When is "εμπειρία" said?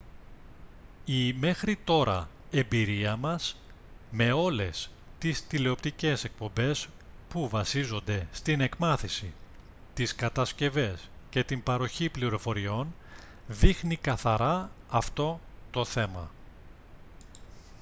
2.51-3.15